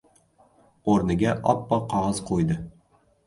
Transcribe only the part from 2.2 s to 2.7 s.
qo‘ydi.